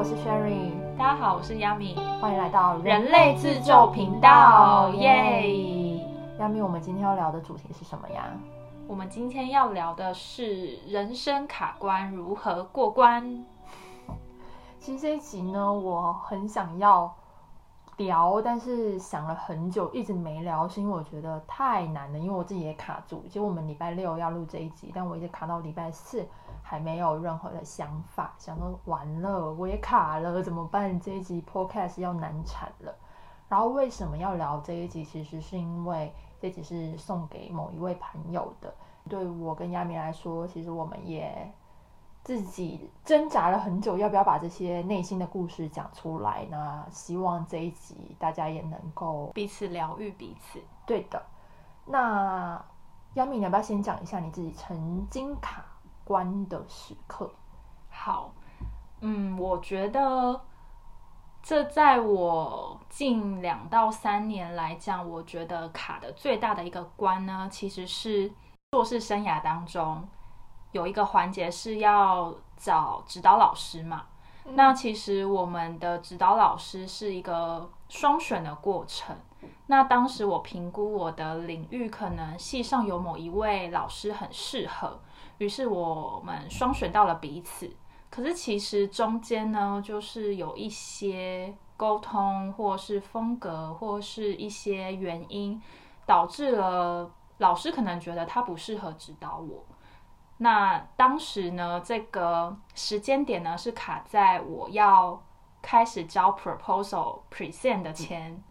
[0.00, 5.44] 我是 Sherry，大家好，我是 Yami，欢迎来到人类自救频道，耶
[6.38, 8.30] ！Yami，我们今天要聊的主题是什么呀？
[8.88, 13.44] 我们今天要聊的是人生卡关如何过关。
[14.78, 17.14] 其实这一集呢，我很想要
[17.98, 23.22] 聊，但是想了很久，一直没聊，是因为我觉得太难了，因为我自己也卡住。
[23.26, 26.26] 其实我们礼拜六要录这一集，但我一直卡到礼拜四。
[26.70, 31.00] 还没有任何的想法，想说完了，我也卡了，怎么办？
[31.00, 32.94] 这一集 podcast 要难产了。
[33.48, 35.04] 然后为什么要聊这一集？
[35.04, 38.72] 其实是因为这集是送给某一位朋友的。
[39.08, 41.52] 对我跟亚米来说，其实我们也
[42.22, 46.86] 自己挣扎了很久，要不要把这些内心的故事讲出来呢？
[46.92, 50.60] 希望这一集大家也能够彼此疗愈彼此。
[50.86, 51.20] 对的。
[51.84, 52.64] 那
[53.14, 55.64] 亚米，你要不要先讲一下你自己曾经卡？
[56.10, 57.30] 关的时刻，
[57.88, 58.32] 好，
[59.00, 60.40] 嗯，我觉得
[61.40, 68.28] 这在我近两到三年来讲，我觉得卡的最大的一个关呢，其实是
[68.72, 70.02] 硕士生涯当中
[70.72, 74.06] 有一个环节是要找指导老师嘛。
[74.54, 79.16] 那其实我们的指导老师是一个双选的过程。
[79.68, 84.98] 那当时我评估我的领域，可能系上有某一位老师很适合。
[85.40, 87.74] 于是我们双选到了彼此，
[88.10, 95.58] 可是其实中间呢，就是有一些沟通，或是风格，或是一些原因，
[96.04, 99.64] 导致了老师可能觉得他不适合指导我。
[100.36, 105.22] 那当时呢，这个时间点呢，是卡在我要
[105.62, 108.42] 开始交 proposal present 的前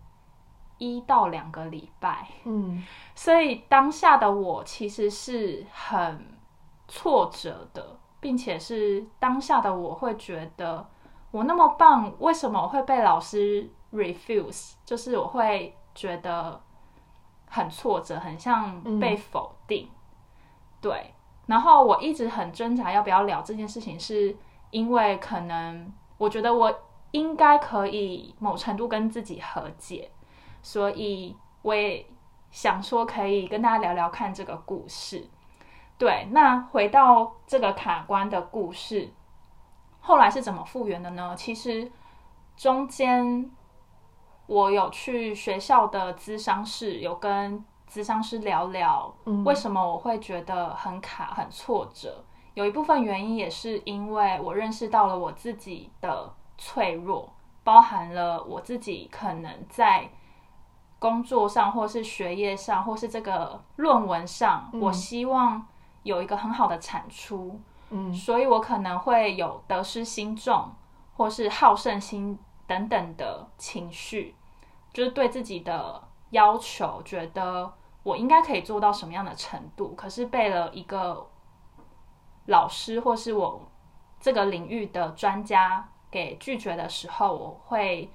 [0.80, 2.28] 一到两个礼拜。
[2.46, 6.39] 嗯，所以当下的我其实是很。
[6.90, 10.86] 挫折的，并且是当下的我会觉得
[11.32, 14.74] 我那么棒，为什么会被老师 refuse？
[14.84, 16.62] 就是我会觉得
[17.48, 19.90] 很挫折，很像被否定。
[20.82, 21.14] 对，
[21.46, 24.36] 然后我一直很挣扎要不要聊这件事情，是
[24.72, 26.74] 因为可能我觉得我
[27.12, 30.12] 应该可以某程度跟自己和解，
[30.62, 32.06] 所以我也
[32.50, 35.30] 想说可以跟大家聊聊看这个故事。
[36.00, 39.12] 对，那回到这个卡关的故事，
[40.00, 41.36] 后来是怎么复原的呢？
[41.36, 41.92] 其实
[42.56, 43.52] 中间
[44.48, 52.24] 我有去学校的咨商室，有跟咨商师聊聊，为什么我会觉得很卡、很挫折。
[52.54, 57.30] 有一部分原因也是因为我认识到了我自己的脆弱，
[57.66, 60.10] 包含了我自己可能在
[60.98, 65.68] 工作上，或是学业上，或是这个论文上，我希望。
[66.10, 67.62] 有一个很好的产出，
[67.92, 70.74] 嗯，所以我可能会有得失心重，
[71.16, 74.36] 或是好胜心等等的情绪，
[74.92, 77.72] 就是对自己的要求，觉得
[78.02, 81.28] 我应该可以做到什么样的程度，可是被了一个
[82.48, 83.62] 老师或是我
[84.20, 88.12] 这个领域的专家给拒绝的时候，我会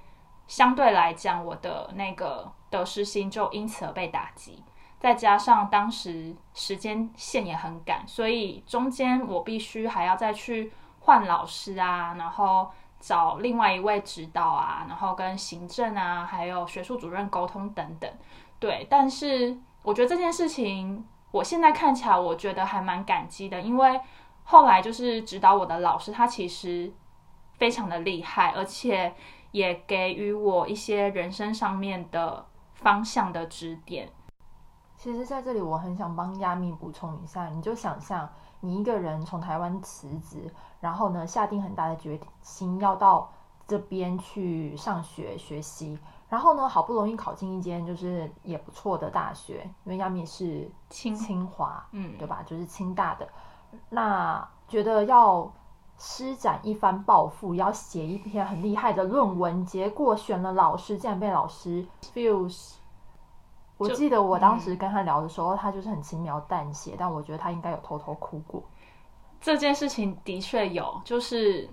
[0.46, 4.62] 相对来讲，我的那个得失心就因此而被打击。
[5.04, 18.10] 再加上当时时间线也很赶，所以中间我必须还要再去换老师啊，然后找另外一位指导啊，然后跟行政啊，还有学术主任沟通等等。
[18.58, 24.00] 对，但是我觉得这件事情，我现在看起来我觉得还蛮感激的，因为
[24.44, 26.90] 后来就是指导我的老师，他其实
[27.58, 29.14] 非常的厉害，而且
[29.50, 34.08] 也给予我一些人生上面的方向的指点。
[35.04, 38.26] 其实，在这里我很想帮亚米补充一下，你就想象
[38.60, 40.50] 你一个人从台湾辞职，
[40.80, 43.30] 然后呢下定很大的决心要到
[43.68, 45.98] 这边去上学学习，
[46.30, 52.42] 然后呢好不容易考进一间就是也不错的大学，因为亚米是清清华，嗯，对吧？
[52.46, 53.28] 就是清大的，
[53.90, 55.52] 那觉得要
[55.98, 62.76] 施展一番抱负，要写一篇很厉害的论文，结果选了老师，竟然被老师 feels。
[63.76, 68.62] 我记得我当时跟他聊的时候，他就是很轻描淡写，但我觉得他应该有偷偷哭过。
[69.40, 71.68] 这件事情的确有，就是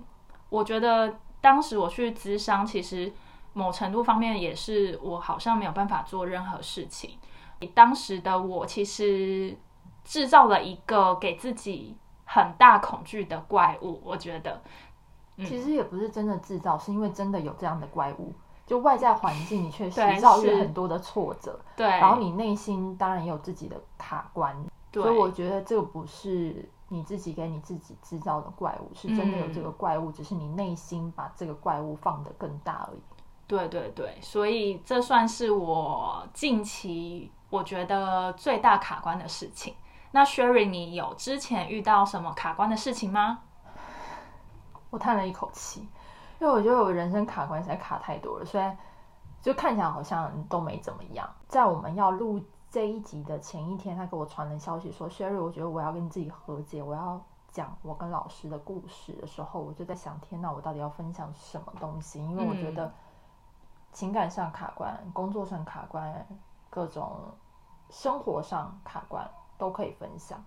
[0.48, 3.12] 我觉得当时我去咨商，其实
[3.52, 7.18] 某程度方面也是我好像没有办法做任何事情。
[7.74, 9.56] 当时的我其实
[10.02, 14.60] 制造了一个给自己很大恐惧的怪物，我觉得
[15.38, 18.34] 其实也不是真的制造，是因为真的有这样的怪物。
[18.66, 24.56] 就外在环境，你确实遭遇很多的挫折，对，然后你内心当然也有自己的卡关，
[24.92, 33.00] 所以我觉得这个不是你自己给你自己制造的怪物，是真的有这个怪物，只是你内心把这个怪物放得更大而已。
[33.46, 39.74] 对对对，所以这算是我近期我觉得最大卡关的事情。
[40.12, 43.40] 那 Sherry，你有之前遇到什么卡关的事情吗？
[44.90, 45.88] 我叹了一口气，
[46.42, 48.76] 因为我觉得我人生卡关实在卡太多了，虽然
[49.40, 51.32] 就看起来好像都没怎么样。
[51.46, 62.18] 在我们要录这一集的前一天，他给我传了消息说：“Sherry，我觉得我要跟自己和解，我要讲我跟老师的故事的时候，我就在想，天哪，我到底要分享什么东西？
[62.18, 62.92] 因为我觉得
[63.92, 66.26] 情感上卡关，工作上卡关，
[66.68, 67.20] 各种
[67.88, 69.24] 生活上卡关
[69.56, 70.42] 都可以分享。”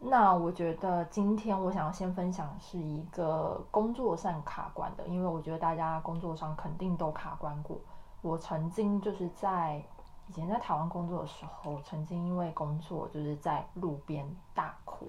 [0.00, 7.78] 那我觉得今天我想要先分享是一个工作上卡关的，因为我觉得大家工作上肯定都卡关过。
[8.20, 9.82] 我曾经就是在
[10.28, 15.06] 以前在台湾工作的时候，曾经因为工作就是在路边大哭，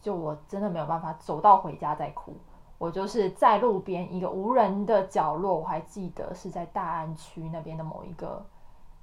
[0.00, 2.34] 就我真的没有办法走到回家再哭，
[2.78, 8.44] 我就是在路边一个无人的角落，我还记得是在大安区那边的某一个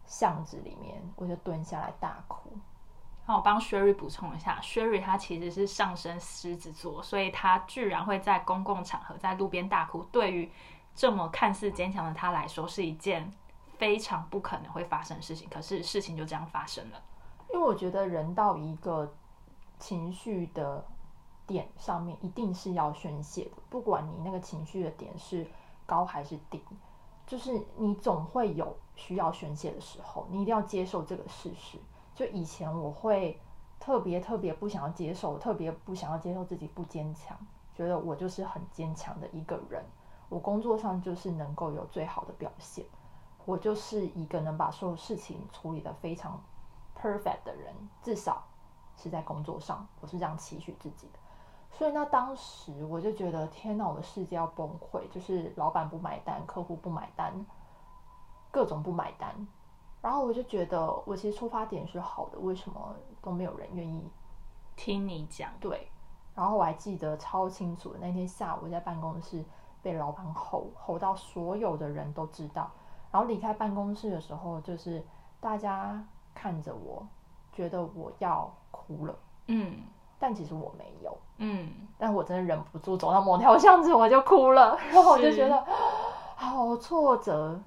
[0.06, 2.50] 巷子里面，我就蹲下来大哭。
[3.28, 10.52] 那我帮 Sherry 补充一下，Sherry 他其实是上升狮子座，所以他居然会在公共场合在路边大哭，对于
[10.94, 13.34] 这么看似坚强的他来说，是一件
[13.80, 15.50] 非常不可能会发生的事情。
[15.50, 17.02] 可是事情就这样发生了，
[17.52, 19.12] 因为我觉得人到一个
[19.80, 20.86] 情绪的
[21.48, 25.48] 点上面，一定是要宣泄的，不管你那个情绪的点是
[25.88, 26.62] 高还是低，
[27.26, 31.80] 就是你总会有需要宣泄的时候，你一定要接受这个事实。
[32.16, 33.40] 就以前我会
[33.80, 37.38] 特别特别不想要接受，特别不想要接受自己不坚强，
[37.76, 39.84] 觉得我就是很坚强的一个人。
[40.30, 42.86] 我工作上就是能够有最好的表现，
[43.46, 46.42] 我就是一个能把所有事情处理的非常
[47.00, 48.44] perfect 的人，至少
[48.98, 51.20] 是在工作上，我是这样期许自己的。
[51.70, 57.46] 所以那当时我就觉得，天哪，我的世界要崩溃，就是老板不买单，客户不买单，
[58.50, 59.46] 各种不买单。
[60.06, 64.08] 然后我就觉得，我其实出发点是好的，为什么都没有人愿意
[64.76, 65.50] 听你讲？
[65.60, 65.90] 对。
[66.36, 69.44] 然后我还记得超清楚，那天下午在办公室
[69.82, 72.70] 被老板吼吼到所有的人都知道。
[73.12, 75.04] 然后离开办公室的时候，就是
[75.40, 76.00] 大家
[76.36, 77.04] 看着我，
[77.52, 79.16] 觉得我要哭了。
[79.48, 79.76] 嗯。
[80.20, 81.18] 但其实我没有。
[81.38, 81.68] 嗯。
[81.98, 84.78] 但我真的忍不住走到某条巷子，我就哭了。
[84.92, 85.66] 然后我就觉得
[86.36, 87.60] 好挫折。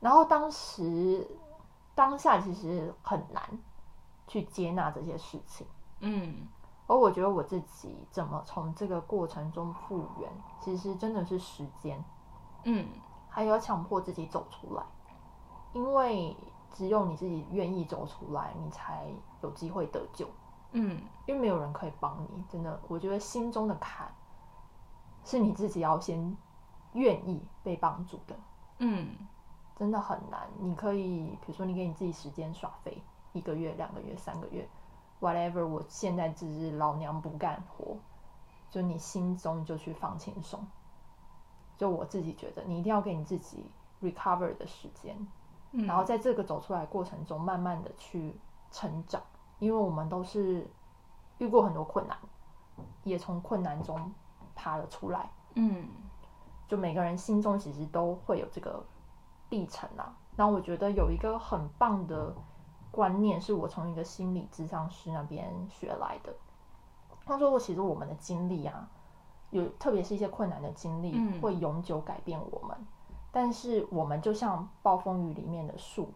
[0.00, 1.24] 然后当时。
[1.98, 3.42] 当下其实很难
[4.28, 5.66] 去接纳这些事情，
[5.98, 6.46] 嗯，
[6.86, 10.30] 而我觉得我自己怎么从这个过程中复原，
[10.60, 12.04] 其实真的是时间，
[12.62, 12.86] 嗯，
[13.28, 14.82] 还有强迫自己走出来，
[15.72, 16.36] 因为
[16.70, 19.12] 只有你自己愿意走出来，你才
[19.42, 20.28] 有机会得救，
[20.70, 24.08] 嗯，因为没有人可以帮你，真的，我觉得心中的坎
[25.24, 26.36] 是你自己要先
[26.92, 28.36] 愿意被帮助的，
[28.78, 29.16] 嗯。
[29.78, 30.48] 真的很难。
[30.58, 33.00] 你可以，比如说，你给你自己时间耍废，
[33.32, 34.68] 一个月、两个月、三个月
[35.20, 35.64] ，whatever。
[35.64, 37.96] 我现在只是老娘不干活，
[38.68, 40.66] 就你心中就去放轻松。
[41.76, 43.70] 就我自己觉得，你一定要给你自己
[44.02, 45.16] recover 的时间，
[45.70, 48.34] 然后在这个走出来过程中，慢慢的去
[48.72, 49.22] 成长。
[49.60, 50.68] 因为我们都是
[51.38, 52.18] 遇过很多困难，
[53.04, 54.12] 也从困难中
[54.56, 55.30] 爬了出来。
[55.54, 55.88] 嗯，
[56.66, 58.84] 就每个人心中其实都会有这个。
[59.50, 62.34] 历程啊，然后我觉得有一个很棒的
[62.90, 66.34] 观念，是我从一个心理咨商师那边学来的。
[67.24, 68.88] 他说过，其实我们的经历啊，
[69.50, 72.76] 有特别是一些困难的经历，会永久改变我们。
[73.30, 76.12] 但是我们就像暴风雨里面的树，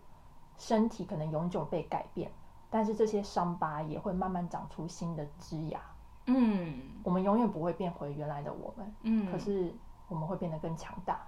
[0.56, 2.32] 身体可能永久被改变，
[2.70, 5.80] 但是这些伤疤也会慢慢长出新的枝芽。
[6.26, 8.94] 嗯，我们永远不会变回原来的我们。
[9.02, 9.74] 嗯，可是
[10.08, 11.20] 我们会变得更强大。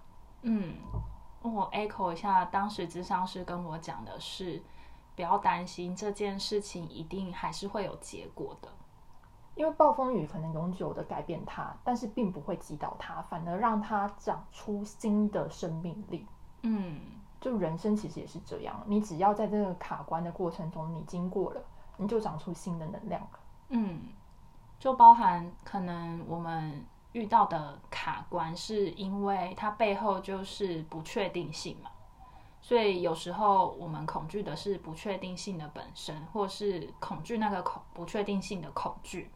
[0.42, 0.74] 嗯。
[1.52, 4.62] 我 echo 一下，当时智商师跟我讲的是，
[5.14, 8.68] 不要担心这件事情，一定还是会有结果的。
[9.54, 16.26] 因为暴风雨可能永久的改变它，但是并不会击倒它，反而让它长出新的生命力。
[16.62, 16.98] 嗯，
[17.40, 21.62] 就人生其实也是这样，你只要在这个卡关的过程中，你经过了，
[21.98, 23.20] 你就长出新的能量。
[23.68, 24.00] 嗯，
[24.78, 26.86] 就包含可能我们。
[27.14, 31.90] 遇到的卡关是因为它背后就是不确定性嘛，
[32.60, 39.30] 所以有时候我们恐惧的是不确定性的本身，或是恐惧那个恐不确定性的恐惧。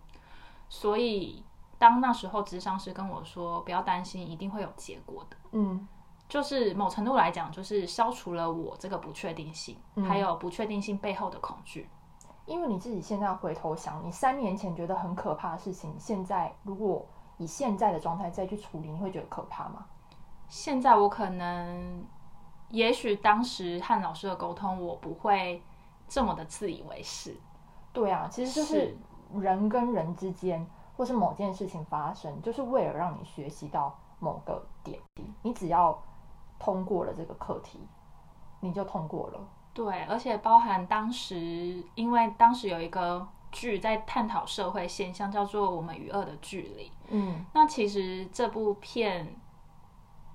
[0.69, 1.45] 所以
[1.79, 5.87] 当那时候智商师跟我说不要担心，一定会有结果的，嗯，
[6.29, 11.89] 就是某程度来讲，就是消除了我这个不确定性，还有不确定性背后的恐惧。
[12.45, 17.07] 因为你自己现在回头想，你三年前觉得很可怕的事情，现在如果
[17.39, 19.87] 以现在的状态再去处理，你会觉得可怕吗？
[20.49, 22.05] 现在我可能，
[22.69, 25.63] 也许当时和老师的沟通，我不会
[26.07, 27.37] 这么的自以为是。
[27.93, 28.97] 对啊，其实就是
[29.35, 30.65] 人跟人之间，
[30.97, 35.01] 或是某件事情发生，就是为了让你学习到某个点，
[35.43, 36.01] 你只要
[36.59, 37.79] 通过了这个课题，
[38.61, 39.41] 你就通过了。
[39.75, 46.89] 对，而且包含当时，因为当时有一个剧在探讨社会现象，叫做《我们与恶的距离》。
[47.09, 49.37] 嗯，那其实这部片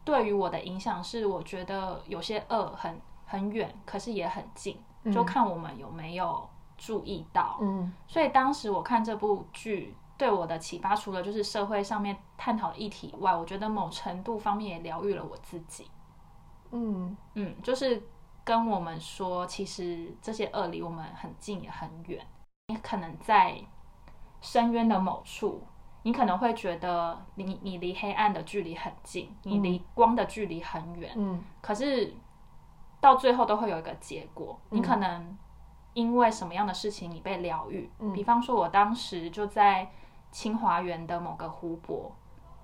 [0.03, 4.77] 对于我的影响是，我觉得有些恶很很远，可是也很近，
[5.11, 7.57] 就看我们有没有注意到。
[7.61, 15.89] 嗯，所以当时我看这部剧对我的启发，除了就是社会上面探讨的议题以外，我觉得某程度方面也疗愈了我自己。
[16.71, 18.01] 嗯嗯，就是
[18.43, 22.25] 跟我们说，其实这些恶离我们很近也很远。
[22.67, 23.57] 你可能在
[24.41, 25.61] 深渊的某处，
[26.03, 31.11] 你可能会觉得你你离黑暗的距离很近，你离光的距离很远。
[31.15, 32.13] 嗯，可是
[33.01, 35.37] 到最后都会有一个结果，你可能
[35.93, 37.91] 因为什么样的事情你被疗愈。
[38.13, 39.89] 比方说，我当时就在
[40.31, 42.11] 清华园的某个湖泊。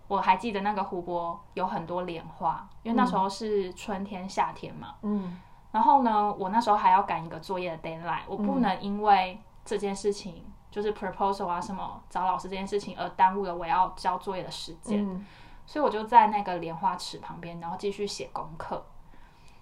[0.07, 4.95] 我还记得那个湖泊有很多莲花，因为那时候是春天、夏天嘛。
[5.01, 5.39] 嗯。
[5.71, 9.39] 然后呢，我那时候还要赶一个作业的 deadline，我不能因为
[9.69, 15.07] 这件事情，就是 proposal 啊什么找老师这件事情而耽误了我要交作业的时间。
[15.07, 15.25] 嗯。
[15.65, 18.83] 所以我就在那个莲花池旁边，然后继续写功课，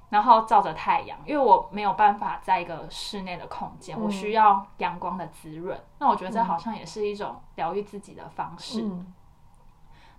[0.08, 5.78] 然后照着太阳，因为我没有办法在一个室内的空间，我需要阳光的滋润。
[6.00, 8.84] 那我觉得这好像也是一种疗愈自己的方式。
[8.84, 9.14] 嗯。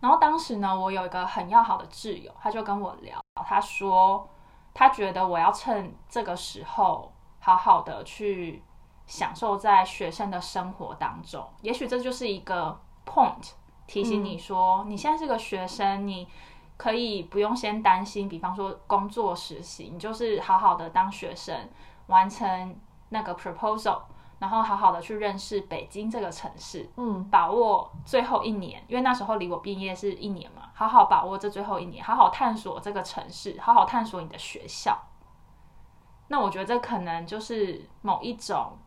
[0.01, 4.29] 然后当时呢，我有一个很要好的挚友，他就跟我聊，他说
[4.75, 8.63] 他觉得我要趁这个时候好好的去
[9.09, 11.45] 享受在学生的生活当中。
[11.63, 13.51] 也许这就是一个 point，
[13.89, 16.29] 提醒你说，你现在是个学生，你
[16.77, 21.69] 可以不用先担心，比方说工作实习，你就是好好的当学生，
[22.07, 24.03] 完成那个 proposal。
[24.41, 34.97] 然后好好的去认识北京这个城市，嗯，把握最后一年，因为那时候离我毕业是一年嘛，好好把握这最后一年，好好探索这个城市，好好探索你的学校。
[36.29, 38.79] 那我觉得这可能就是某一种，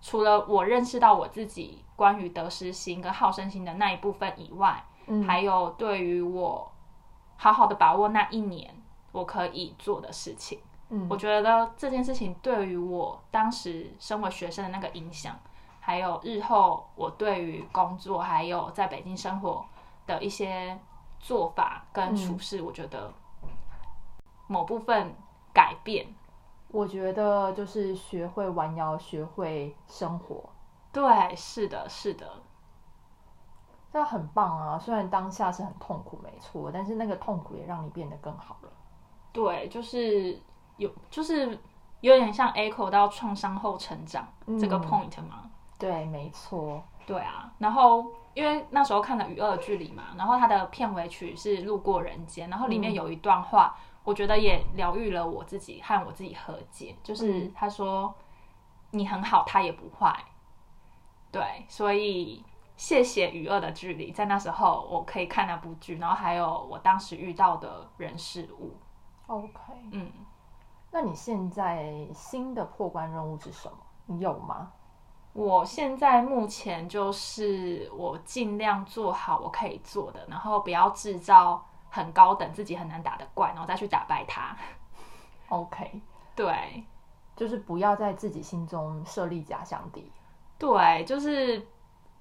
[0.00, 6.72] 除了我认识到我自己关于得失心跟好胜心的那一部分以外，嗯，还有对于我
[7.36, 8.74] 好好的把握那一年
[9.12, 10.60] 我可以做的事情。
[11.08, 15.38] 我觉得这件事情对于我当时身为学生的那个影响，
[15.78, 19.64] 还有日后我对于工作还有在北京生活
[20.06, 20.76] 的一些
[21.20, 23.12] 做法跟处事，我觉得
[24.48, 25.14] 某部分
[25.52, 26.06] 改变。
[26.72, 30.48] 我觉得就是学会玩摇，学会生活。
[30.92, 32.26] 对，是的，是的，
[33.92, 34.78] 这很棒啊！
[34.78, 38.70] 虽然当下是很痛苦，没错，但是那个痛苦也让你变得更好了。
[39.32, 40.40] 对，就是。
[40.76, 41.58] 有就是
[42.00, 44.26] 有点像 echo 到创伤后成长
[44.58, 45.50] 这个 point 吗？
[45.78, 46.82] 对，没错。
[47.06, 56.96] 对啊，然后因为那时候看了《与恶的距离》嘛，然后它的片尾曲是《路过人间》，然后里面有一段话，我觉得也疗愈了我自己和我自己和解。
[57.02, 58.14] 就是他说
[58.92, 60.14] ：“你很好，他也不坏。”
[61.32, 62.44] 对，所以
[62.76, 68.76] 谢谢《与恶的距离》，在那时候我可以看那部剧，然后还有我当时遇到的人事物。
[69.26, 69.52] OK，
[69.92, 70.10] 嗯。
[70.90, 73.78] 那你现在新的破关任务是什么？
[74.06, 74.72] 你有吗？
[75.32, 84.56] 我现在目前就是我尽量做好我可以做的，然后不要制造很高等、自己很难打的怪，然后再去打败他。
[85.48, 86.00] OK，
[86.34, 86.84] 对，
[87.36, 90.10] 就是不要在自己心中设立假想敌。
[90.56, 91.66] 对，就是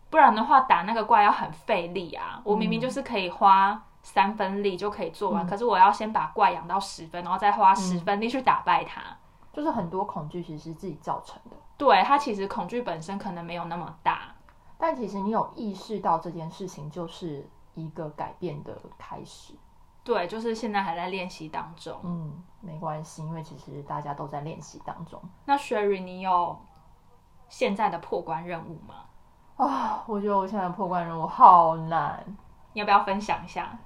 [0.09, 2.41] 不然的话，打那个怪要很费力啊。
[2.43, 3.81] 我明明就是可以花。
[4.01, 9.01] 三分力就可以做完，可是我要先把怪养到十分，然后再花十分力去打败它。
[9.51, 11.57] 就是很多恐惧其实是自己造成的。
[11.77, 14.33] 对，它其实恐惧本身可能没有那么大，
[14.77, 17.45] 但其实你有意识到这件事情就是
[17.79, 19.53] 一个改变的开始。
[20.03, 21.99] 对，就是现在还在练习当中。
[22.03, 25.21] 嗯，没关系，因为其实大家都在练习当中。
[25.45, 26.57] 那 Sherry，你有
[27.47, 29.05] 现在的破关任务吗？
[29.57, 32.25] 啊，我觉得我现在破关任务好难，
[32.73, 33.77] 你要不要分享一下？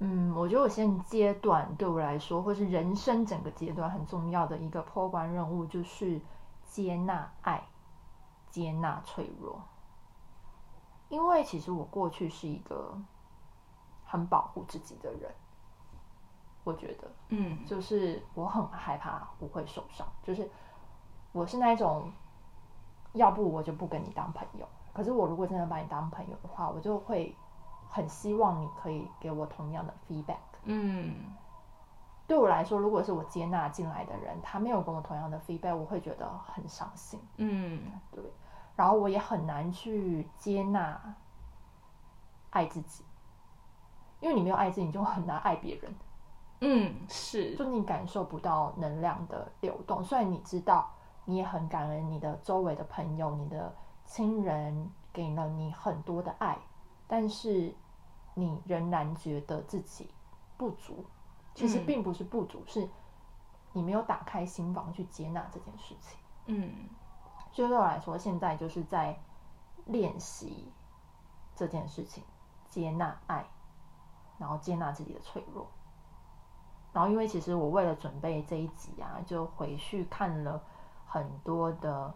[0.00, 6.20] 嗯，我觉得我现阶段对我来说，或是人生整个阶段很重要的一个破关任务，就是
[6.64, 7.62] 接纳爱，
[8.50, 9.62] 接纳脆弱。
[11.12, 12.96] 因为其实我过去是一个
[14.06, 15.30] 很保护自己的人，
[16.64, 20.50] 我觉得，嗯，就是我很害怕我会受伤，就是
[21.32, 22.10] 我是那种
[23.12, 24.66] 要不我就不跟你当朋友。
[24.94, 27.36] 可是我如果真的把你当朋友的话，我就会
[27.90, 30.38] 很希望你可以给我同样的 feedback。
[30.64, 31.26] 嗯
[32.26, 37.20] 对我来说，如果是我接纳进来的人，他没有跟我同样的 feedback，我会觉得很伤心。
[37.36, 38.22] 嗯对，
[38.76, 41.14] 然后我也很难去接纳
[42.50, 43.04] 爱自己，
[44.20, 45.94] 因为你没有爱自己，你就很难爱别人。
[46.60, 50.90] 嗯，是，就你感受不到能量的流动，虽然你知道，
[51.24, 53.74] 你也很感恩你的周围的朋友、你的
[54.04, 56.56] 亲人给了你很多的爱，
[57.08, 57.74] 但是
[58.34, 60.08] 你仍然觉得自己
[60.56, 61.04] 不足。
[61.54, 62.88] 其实嗯并不是不足，是
[63.72, 66.18] 你没有打开心房去接纳这件事情。
[66.46, 66.72] 嗯
[67.52, 69.18] 所以对我来说，现在就是在
[69.84, 70.72] 练习
[71.54, 72.24] 这件事情，
[72.68, 73.46] 接纳爱，
[74.38, 75.66] 然后接纳自己的脆弱。
[76.92, 80.62] 然后，因为其实我为了准备这一集啊，就回去看了
[81.06, 82.12] 很多的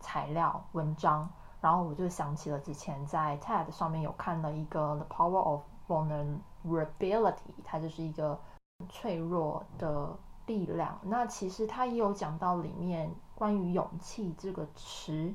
[0.00, 1.28] 材料文章，
[1.60, 7.32] 然后我就想起了之前在 TED 上面有看了一个《The Power of Vulnerability》，
[7.64, 8.40] 它就是一个
[8.88, 10.98] 脆弱的力量。
[11.02, 15.34] 那其实它也有讲到里面关于勇气这个词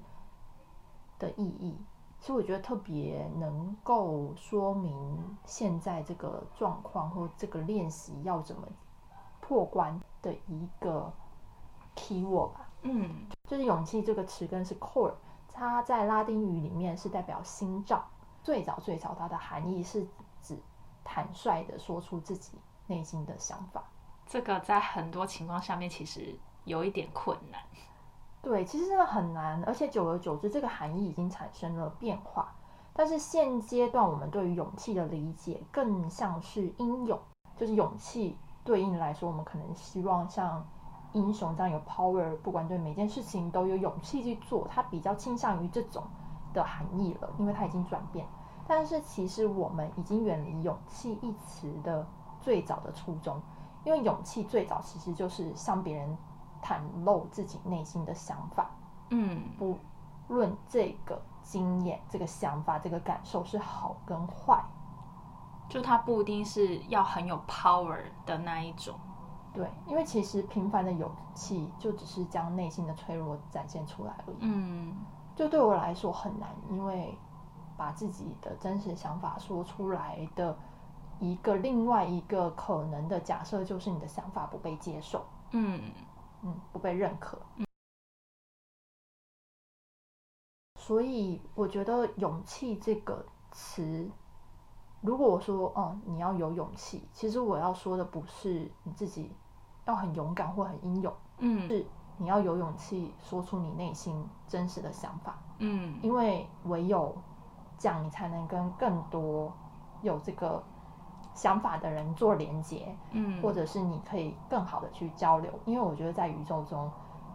[1.17, 1.77] 的意义，
[2.19, 8.67] 其实我觉得特别能够说明现在这个状况或这个练习要怎么
[9.41, 11.11] 破关的一个
[11.95, 12.69] key word 吧。
[12.83, 15.13] 嗯就是勇气这个词根是 core，
[15.51, 18.01] 它在拉丁语里面是代表心脏。
[18.41, 20.07] 最早最早它的含义是
[20.41, 20.57] 指
[21.03, 23.83] 坦率的说出自己内心的想法。
[24.25, 27.61] 这个在很多情况下面其实有一点困难。
[28.41, 32.55] 对，其实真的很难，而且久而久之，这个含义已经产生了变化。
[32.93, 37.19] 但是现阶段我们对于勇气的理解更像是英勇，
[37.57, 40.65] 就是勇气对应来说，我们可能希望像
[41.13, 46.03] 英雄这样有 power，不管对每件事情都有勇气去做，它比较倾向于这种
[46.53, 48.25] 的含义了，因为它已经转变。
[48.67, 52.05] 但是其实我们已经远离勇气一词的
[52.39, 53.41] 最早的初衷，
[53.83, 56.17] 因为勇气最早其实就是向别人
[56.61, 58.69] 袒露自己内心的想法，
[59.09, 59.77] 嗯不
[60.27, 64.63] 论这个经验、这个想法、这个感受是好跟坏。
[65.67, 68.95] 就它不一定是要很有 power 的那一种。
[69.53, 74.37] 对，因为其实平凡的勇气就只是将内心的脆弱展现出来而已。
[74.41, 74.95] 嗯
[75.35, 77.17] 就对我来说很难，因为
[77.77, 80.57] 把自己的真实想法说出来的
[81.19, 85.81] 一个另外一个可能的假设，就是你的想法不被接受，嗯
[86.43, 87.37] 嗯，不被认可。
[90.75, 94.09] 所以我觉得“勇气”这个词，
[95.01, 99.31] 如果我说哦，你要有勇气，其实我要说的不是你自己
[99.85, 101.85] 要很勇敢或很英勇，嗯是
[102.17, 105.37] 你要有勇气说出你内心真实的想法。
[105.59, 107.15] 嗯因为唯有
[107.77, 109.53] 这样，你才能跟更多
[110.01, 110.63] 有这个
[111.39, 115.49] 想法的人做连接，嗯，或者是你可以更好的去交流。
[115.63, 116.91] 因为我觉得在宇宙中，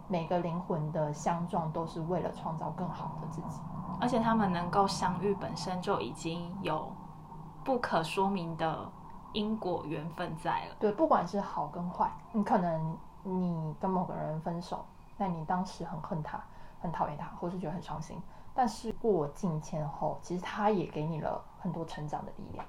[0.07, 3.59] 每个灵魂的相撞都是为了创造更好的自己。
[3.99, 6.87] 而且他们能够相遇，本身就已经有
[7.63, 8.87] 不可说明的
[9.33, 10.75] 因果缘分在了。
[10.79, 14.85] 对，不管是好跟坏，你可能你跟某个人分手，
[15.17, 16.39] 那你当时很恨他，
[16.79, 18.21] 很讨厌他，或是觉得很伤心。
[18.53, 22.63] 但是过境迁后，其实他也给你了很多成长的力量，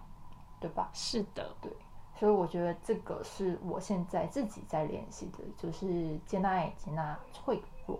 [0.60, 0.88] 对吧？
[0.92, 1.70] 是的，对
[2.14, 7.98] 所以我觉得这个是我现在自己在练习的，就是接纳爱、接纳脆弱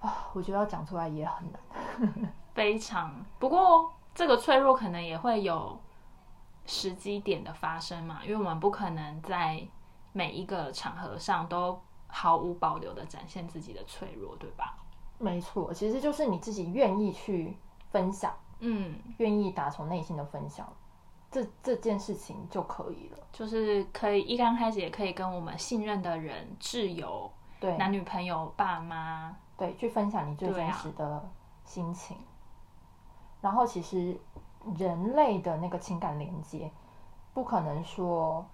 [0.00, 0.28] 啊。
[0.34, 2.32] 我觉得要讲出来也很难。
[2.52, 3.14] 非常。
[3.38, 5.78] 不过这个脆弱可能也会有
[6.66, 9.66] 时机点的发生嘛，因为我们不可能在
[10.12, 14.76] 每一个场合上都毫无保留的展现自己的脆弱，对吧？
[15.18, 17.56] 没错，其实就是你自己愿意去
[17.90, 20.70] 分享，嗯，愿意打从内心的分享，
[21.30, 23.18] 这这件事情就可以了。
[23.32, 31.28] 就是可以一刚开始也可以跟我们信任的人、挚友、对，男女朋友、爸妈，对，去分享你最真实的
[31.64, 32.16] 心情。
[33.40, 34.18] 然后，其实
[34.76, 36.68] 人类的那个情感连接，
[37.32, 38.44] 不可能说，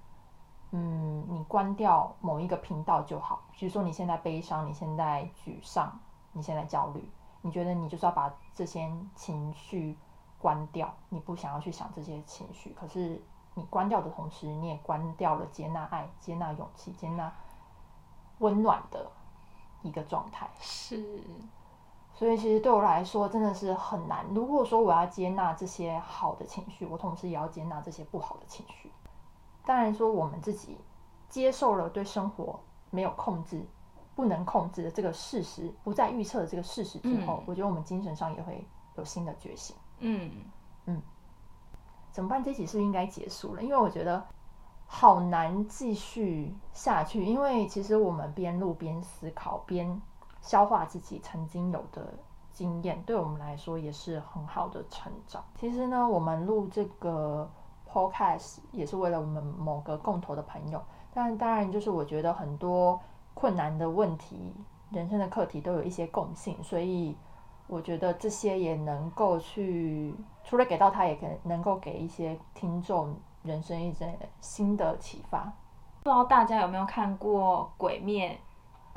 [0.73, 3.43] 嗯，你关掉某一个频道就好。
[3.53, 5.99] 比如说，你现在悲伤，你现在沮丧，
[6.33, 7.03] 你现在焦虑，
[7.41, 9.97] 你觉得你就是要把这些情绪
[10.45, 12.77] 关掉，你不想要去想这些情绪。
[12.79, 13.19] 可是
[13.55, 17.33] 你关掉的同时，你也关掉了接纳爱、接纳勇气、接纳
[18.41, 19.11] 温暖的
[19.81, 20.51] 一个状态。
[20.61, 21.19] 是，
[22.13, 24.27] 所以其实对我来说真的是很难。
[24.35, 28.93] 如果说我要接纳这些好的情绪，我同时也要接纳这些不好的情绪。
[29.65, 30.77] 当然说我们自己
[31.31, 33.67] 接受了对生活没有控制
[34.15, 39.75] 不能控制的这个事实，不再预测的这个事实之后，我觉得我们精神上也会有新的觉醒。
[40.07, 40.31] 嗯
[40.87, 41.03] 嗯，
[42.13, 42.45] 怎么办？
[42.45, 43.63] 这集是不是应该结束了？
[43.63, 44.25] 因为我觉得
[44.87, 50.01] 好难继续下去，因为其实我们边录边思考，边
[50.41, 52.13] 消化自己曾经有的
[52.53, 55.43] 经验，对我们来说也是很好的成长。
[55.59, 57.51] 其实呢，我们录这个
[57.91, 60.81] podcast 也是为了我们某个共同的朋友，
[61.13, 63.01] 但当然就是我觉得很多。
[63.37, 64.55] 困难的问题，
[64.91, 67.17] 人生的课题都有一些共性，所以
[67.67, 75.41] 我觉得这些也能够去，除了给到他，也可能够给一些听众人生一些新的启发。
[76.03, 78.39] 不知道大家有没有看过《鬼灭》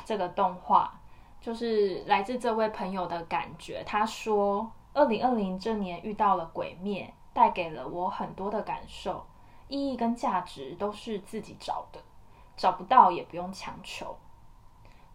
[0.04, 0.94] 这个动画？
[1.40, 3.82] 就是来自这位朋友的感觉。
[3.86, 9.26] 他说，二零二零这年遇到了鬼灭，带给了我很多的感受，
[9.70, 12.02] 意义跟价值都是自己找的，
[12.58, 14.18] 找不到也不用强求。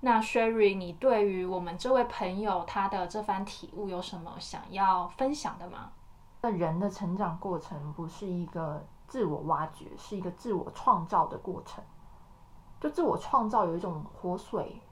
[0.04, 5.92] 那 Sherry，你对于我们这位朋友他的这番体悟有什么想要分享的吗？
[6.40, 11.84] 那人的成长过程不是一个自我挖掘，是一个自我创造的过程。
[12.80, 14.82] 就自我创造有一种活水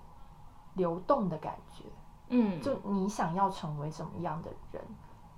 [0.74, 1.86] 流动的感觉。
[2.28, 4.80] 嗯，就你想要成为什么样的人，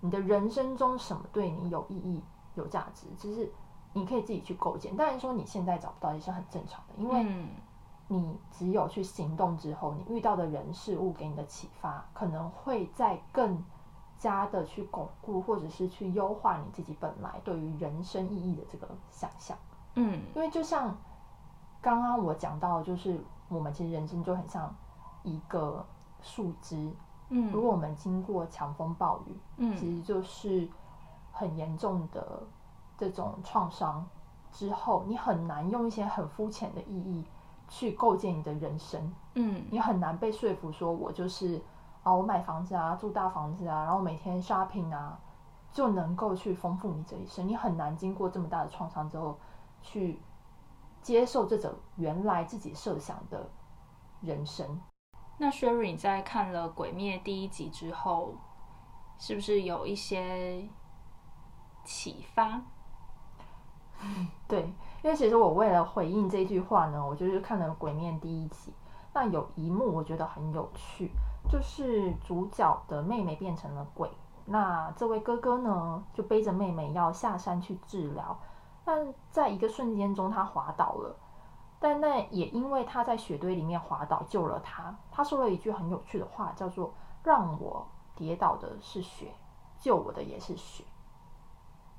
[0.01, 2.23] 你的人生中什么对你有意义、
[2.57, 3.51] 有价值，其实
[3.95, 4.95] 你可以自己去构建。
[4.95, 7.47] 当然说你现在找不到也是很正常的，因为。
[8.13, 13.65] 你只有去行动之后，你遇到的人事物给你的启发，可能会在更
[14.19, 19.57] 加的去巩固，或者是去优化你自己本来对于人生意义的这个想象。
[19.95, 20.95] 嗯，因为就像
[21.81, 24.75] 刚刚我讲到，就是我们其实人生就很像
[25.23, 25.83] 一个
[26.21, 26.93] 树枝。
[27.31, 30.69] 嗯，如果我们经过强风暴雨，嗯，其实就是
[31.33, 32.43] 很严重的
[32.99, 34.07] 这种创伤
[34.53, 37.25] 之后，你很难用一些很肤浅的意义。
[37.73, 41.59] 去构建你的人生，嗯，你很难被说服说，我就是
[42.03, 45.19] 啊，我买房子啊，住大房子啊，然后每天 shopping 啊，
[45.71, 47.49] 就能够去丰富你这一生。
[47.49, 49.39] 你很难经过这么大的创伤之后，
[49.81, 50.21] 去
[51.01, 53.49] 接受这种原来自己设想的
[54.21, 54.79] 人生。
[55.39, 58.35] 那 Sherry 在看了《鬼灭》第一集之后，
[59.19, 60.69] 是不是有一些
[61.85, 62.61] 启发？
[64.49, 64.73] 对。
[65.03, 68.73] 因为其实我为了回应这句话呢，我就是看了《鬼面》第一集。
[69.13, 71.11] 那有一幕我觉得很有趣，
[71.51, 74.09] 就是主角的妹妹变成了鬼，
[74.45, 78.39] 那这位哥哥呢就背着妹妹要下山去治疗，
[78.85, 81.17] 但在一个瞬间中他滑倒了，
[81.81, 84.97] 但那也因为他在雪堆里面滑倒救了他。
[85.11, 87.85] 他说了一句很有趣的话，叫做“让我
[88.15, 89.35] 跌倒的是雪，
[89.81, 90.85] 救我的也是雪”。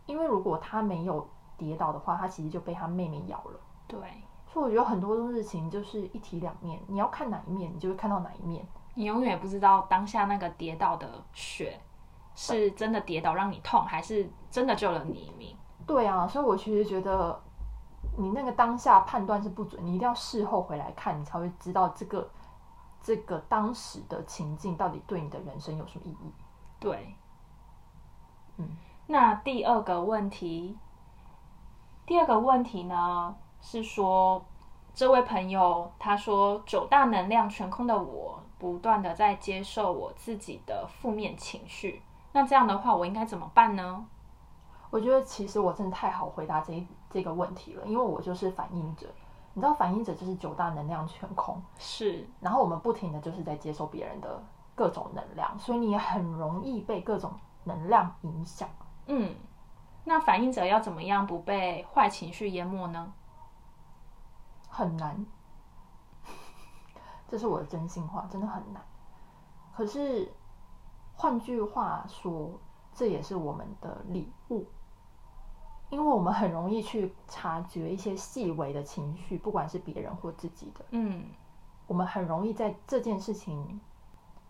[0.08, 1.28] 因为如果他没有。
[1.64, 3.60] 跌倒的话，他其实就被他妹妹咬了。
[3.88, 4.00] 对，
[4.52, 8.68] 所以我觉得很多事情就是一体两面，你要看哪一面，你就会看到哪一面。
[8.96, 11.80] 你永远不知道当下那个跌倒的血
[12.36, 15.56] 是真的跌倒让你痛，还是真的救了你一命。
[15.88, 17.42] 对啊，所以我其实觉得
[18.18, 22.30] 你那个当下判断是不准，你一定要事后回来看，你才会知道这个
[23.02, 26.34] 这个当时的情境到底对你的人生有什么意义。
[26.80, 27.16] 对，
[28.58, 28.70] 嗯，
[29.08, 30.78] 那第二个问题。
[32.06, 34.44] 第二个问题呢，是说
[34.94, 42.02] 这位朋友他说九大能量全空的我，不断的在接受我自己的负面情绪。
[42.34, 44.06] 那这样的话，我应该怎么办呢？
[44.90, 49.08] 我觉得其实我真的太好回答这这个问题了，因为我就是反应者。
[49.56, 52.28] 你知道，反应者就是九大能量全空，是。
[52.40, 54.44] 然后我们不停的就是在接受别人的
[54.76, 57.32] 各种能量，所以你也很容易被各种
[57.64, 58.68] 能量影响。
[59.06, 59.34] 嗯。
[60.06, 63.14] 那反应者要怎么样不被坏情绪淹没呢？
[64.68, 65.26] 很难，
[67.28, 68.84] 这是我的真心话，真的很难。
[69.74, 70.34] 可是
[71.16, 72.52] 换句话说，
[72.94, 74.68] 这也是我们的礼物，
[75.90, 80.84] 因为我们很容易去察觉一些细微的情绪，不管是别人或自己的。
[80.90, 81.24] 嗯，
[81.88, 83.80] 我们很容易在这件事情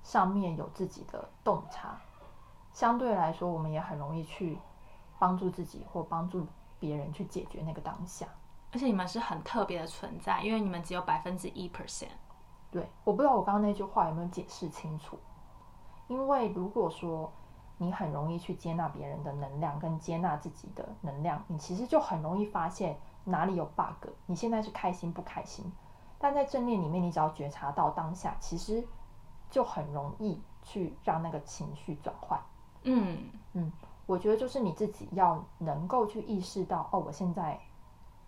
[0.02, 2.02] 上面有自己的洞察，
[2.74, 4.58] 相对来说，我们也很容易去。
[5.24, 6.46] 帮助自己或帮助
[6.80, 8.28] 别人去解决那个当下，
[8.74, 12.10] 而且你们是很特别的存在，因为你们只有百分之一 percent。
[12.70, 15.18] 对，我不知道我刚刚那句话有没有解释清楚。
[16.10, 17.32] 因为如果说
[17.78, 24.10] 你很容易去接纳别人的能量，跟接纳自己的能量，你其实就很容易发现哪里有 bug。
[24.26, 25.72] 你现在是开心不开心？
[26.20, 28.86] 但在正念里面，你只要觉察到当下，其实
[29.50, 32.38] 就很容易去让那个情绪转换。
[32.84, 33.72] 嗯嗯。
[34.06, 37.60] 我觉得就是你自己要能够去意识到，哦，我现在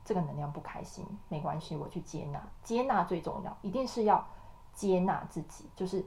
[0.04, 4.26] 这个能量不开心，没关系，我去接纳，接纳最重要，一定是要
[4.74, 6.06] 接纳自己，就是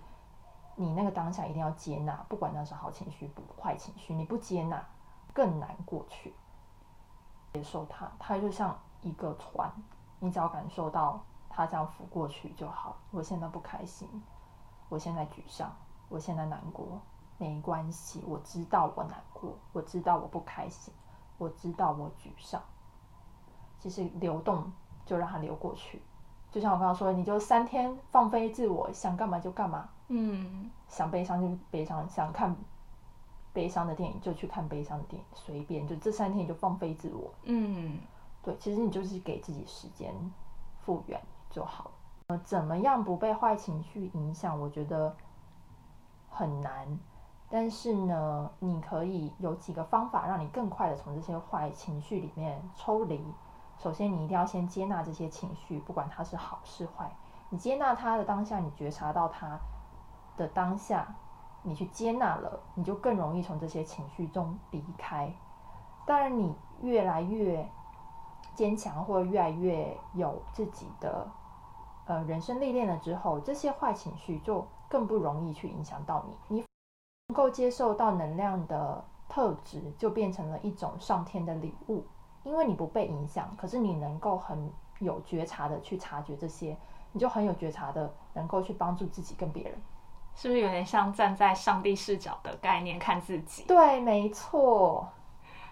[0.75, 4.85] 你那个当下一定要接纳，不管那是好情绪不坏情绪，你不接纳
[5.35, 6.35] 更难过去。
[7.53, 9.73] 接受它，它就像一个船，
[10.19, 12.97] 你只要感受到它这样浮过去就好。
[13.11, 14.09] 我现在不开心，
[14.89, 15.75] 我现在沮丧，
[16.09, 17.01] 我现在难过，
[17.39, 20.93] 没关系，我知道我难过，我知道我不开心，
[21.39, 22.61] 我知道我沮丧。
[23.79, 24.71] 其实流动
[25.07, 26.03] 就让它流过去，
[26.51, 32.55] 就像我刚刚说，你就三天放飞自我，想干嘛就干嘛，嗯，想悲伤就悲伤，想看
[33.53, 37.33] 悲伤的电影就去看悲伤的电影，随便，就这三天你就放飞自我。
[37.45, 38.01] 嗯，
[38.43, 40.13] 对，其实你就是给自己时间
[40.81, 41.21] 复原
[41.51, 41.91] 就好了。
[42.29, 44.61] 呃，怎么样不被坏情绪影响？
[44.61, 45.15] 我觉得
[46.29, 46.99] 很难，
[47.51, 53.25] 但是呢，你可以有几个方法让你更快的从这些坏情绪里面抽离。
[53.79, 57.11] 首先，你一定要先接纳这些情绪，不管它是好是坏。
[57.49, 59.59] 你接纳它的当下，你觉察到它
[60.37, 61.15] 的当下，
[61.63, 65.33] 你去接纳了，你就更容易从这些情绪中离开。
[66.05, 67.67] 当然，你越来越
[68.55, 71.27] 坚强，或者越来越有自己的
[72.05, 76.37] 呃人生历练了之后，这些坏情绪就更不容易去影响到你。
[76.49, 76.68] 你
[77.31, 82.03] 能够接受到能量的特质，就变成了一种上天的礼物。
[82.43, 86.75] 因为你不被影响，可是你能够很有觉察的去察觉这些，
[87.13, 89.79] 你就很有觉察的能够去帮助自己跟别人，
[90.35, 93.65] 是不是有点像站在上帝视角的概念看自己？
[93.65, 95.07] 对，没错。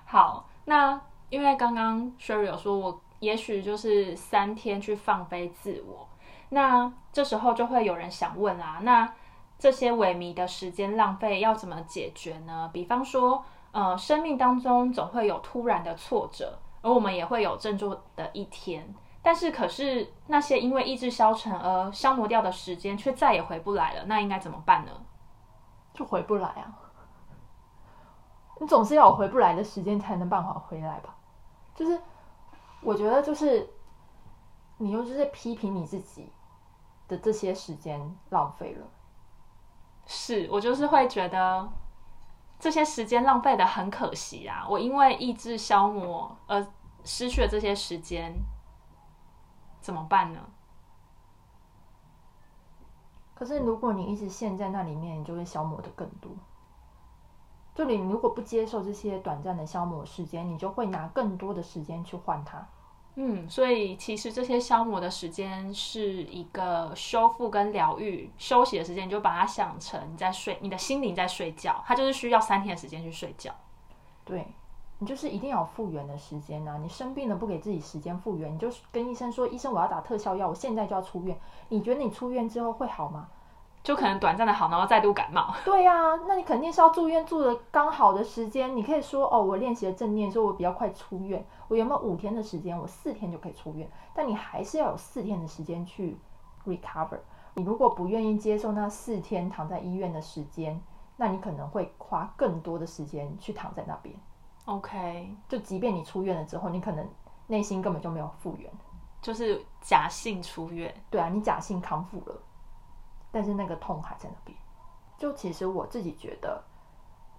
[0.04, 6.06] 好，那因为刚刚 Sherry 有说，我也许就是三天去放飞自我，
[6.50, 9.10] 那这时候就会有人想问啊，那
[9.58, 12.70] 这些萎靡的时间浪费要怎么解决呢？
[12.72, 16.58] 比方说，呃，生命当中总会有突然的挫折。
[16.82, 24.04] 而我们也会有振作的一天，但是可是那些因为意志消沉而消磨掉的时间，却再也回不来了。
[24.04, 24.92] 那应该怎么办呢？
[25.92, 26.78] 就回不来啊！
[28.60, 31.16] 你总是要有回不来的时间，才能办法回来吧？
[31.74, 32.00] 就是
[32.82, 33.68] 我觉得，就是
[34.76, 36.30] 你又就是批评你自己
[37.08, 38.86] 的这些时间浪费了。
[40.06, 41.68] 是我就是会觉得。
[42.58, 44.66] 这些时间浪费的很可惜啊！
[44.66, 46.66] 我因为意志消磨而
[47.04, 48.34] 失去了这些时间，
[49.78, 50.40] 怎么办呢？
[53.34, 56.32] 可是如果你一直陷在那里面，你就会消磨的更多。
[57.74, 62.66] 就你如果不接受这些短暂的消磨时间，你就会拿更多的时间去换它。
[63.18, 73.54] 嗯，所以其实这些消磨的时间是一个修复跟疗愈、休息的时间，你就把它想成你在睡，你的心灵在睡觉，它就是需要三天的时间去睡觉。
[74.22, 74.46] 对，
[74.98, 76.78] 你就是一定要复原的时间呐！
[76.82, 81.38] 你生病了不给自己时间复原，你就跟医生说：“医生，我要打特效药，我现在就要出院。”
[81.70, 83.28] 你觉得你出院之后会好吗？
[83.86, 85.54] 就可能短暂的好，然后再度感冒。
[85.64, 88.76] 对呀，那你肯定是要住院住的刚好的时间。
[88.76, 91.46] 你可以说哦，我练习了正念，说我比较快出院。
[91.68, 92.76] 我有没有五天的时间？
[92.76, 93.88] 我四天就可以出院。
[94.12, 96.18] 但你还是要有四天的时间去
[96.66, 97.20] recover。
[97.54, 100.82] 你如果不愿意接受那四天躺在医院的时间，
[101.16, 104.12] 那你可能会花更多的时间去躺在那边。
[104.64, 107.08] OK，就即便你出院了之后，你可能
[107.46, 108.68] 内心根本就没有复原，
[109.22, 110.92] 就是假性出院。
[111.08, 112.36] 对啊，你假性康复了。
[113.30, 114.56] 但是那个痛还在那边，
[115.18, 116.62] 就其实我自己觉得，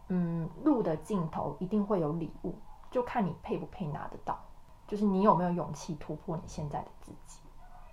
[0.10, 2.54] 嗯，路的尽头一定会有礼物，
[2.92, 4.38] 就看你配不配拿得到，
[4.86, 7.40] 就是你有没有勇气突破你现在的自己。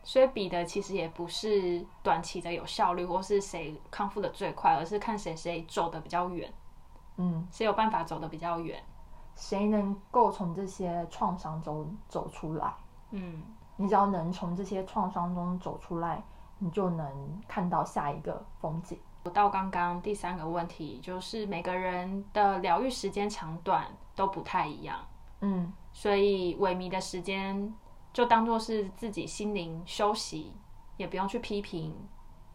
[0.03, 6.53] 所以比的其实也不是短期的有效率，或是谁康复的最快，而是看谁谁走的比较远，
[7.17, 8.85] 嗯，谁有办法走的比较远，
[9.35, 12.75] 谁能够从这些创伤中走出来。
[13.13, 13.43] 嗯，
[13.77, 16.23] 你只要能从这些创伤中走出来。
[16.65, 18.99] 你就能看到下一个风景。
[19.33, 24.99] 到刚刚第三个问题，就是每个人的疗愈时间长短都不太一样，
[25.41, 27.75] 嗯，所以萎靡的时间
[28.13, 30.53] 就当做是自己心灵休息，
[30.97, 31.95] 也不用去批评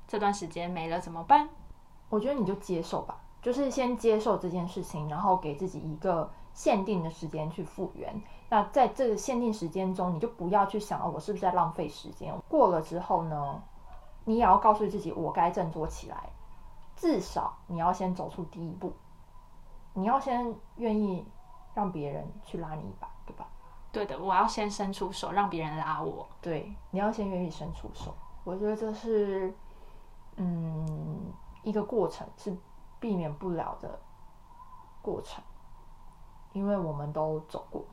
[0.08, 1.50] 这段时间没了怎么办？
[2.10, 8.22] 我觉得你就接受吧，就是先接受这件事情，然后给自己一个限定的时间去复原。
[8.50, 12.32] 那在这个限定时间中，你就不要去想哦，我是不是在浪费时间？
[12.48, 13.64] 过了之后呢？
[14.30, 16.30] 你也要告诉自己，我该振作起来。
[16.96, 18.94] 至少你要先走出第一步，
[19.94, 21.26] 你要先愿意
[21.74, 23.48] 让别人去拉你一把，对吧？
[23.92, 26.28] 对的，我要先伸出手，让别人拉我。
[26.40, 28.14] 对，你要先愿意伸出手。
[28.44, 29.52] 我觉得这是，
[30.36, 32.56] 嗯，一个过程，是
[33.00, 34.00] 避免不了的
[35.02, 35.44] 过程，
[36.54, 37.84] 因为我们都走过，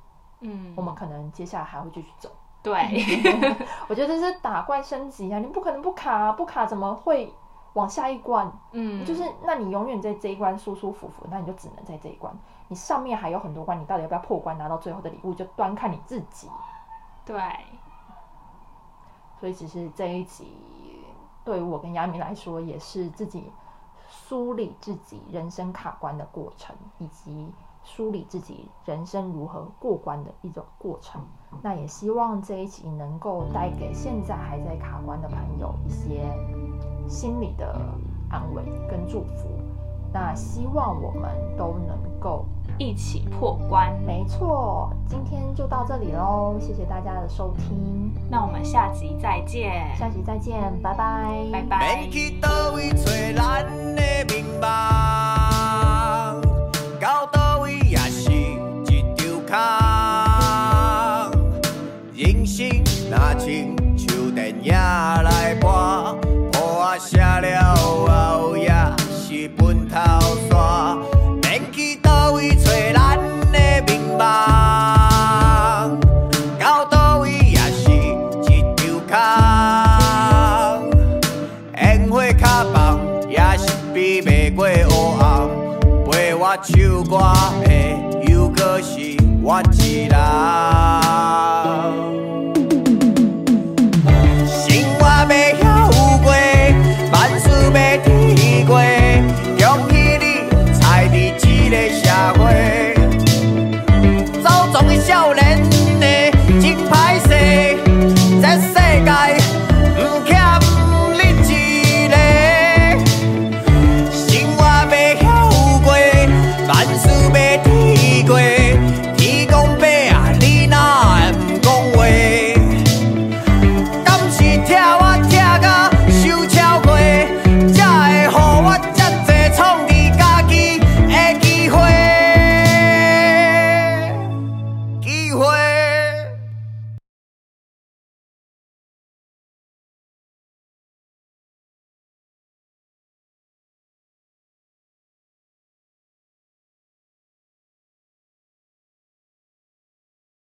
[0.40, 2.31] 嗯，我们可能接下来还会继续走。
[2.66, 2.74] 对，
[3.87, 7.33] 我觉得这是打怪升级啊，你不可能不卡啊，不卡怎么会
[7.74, 8.50] 往下一关？
[8.72, 12.37] 嗯，就是那你永远在这一关舒舒服服，那你就只能在这一关。
[12.66, 16.50] 你上面还有很多关，你到底要不要破关拿到最后的礼物，就端看你自己。
[17.24, 17.40] 对，
[19.38, 20.52] 所以其实这一集
[21.44, 23.52] 对于我跟亚米来说，也是自己
[24.11, 27.52] 梳理自己人生卡关的过程，以及
[27.87, 31.22] 梳理自己人生如何过关的一种过程。
[31.62, 36.29] 那也希望这一集能够带给现在还在卡关的朋友一些
[37.09, 37.81] 心理的
[38.29, 39.49] 安慰跟祝福。
[40.12, 42.44] 那希望我们都能够
[42.79, 43.92] 一起破关。
[44.03, 52.09] 没错，今天就到这里喽，谢谢大家的收听，那我们下集再见，下集再见，拜拜，拜拜